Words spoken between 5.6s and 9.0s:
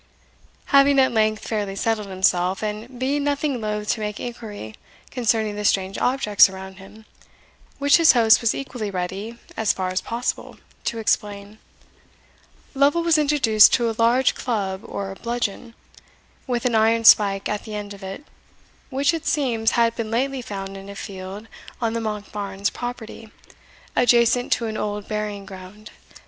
strange objects around him, which his host was equally